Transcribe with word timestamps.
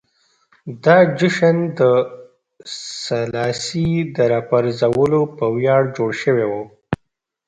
دا 0.83 0.97
جشن 1.17 1.57
د 1.79 1.81
سلاسي 3.05 3.89
د 4.15 4.17
راپرځولو 4.33 5.21
په 5.37 5.45
ویاړ 5.55 5.81
جوړ 5.97 6.11
شوی 6.21 6.45
و. 6.51 6.53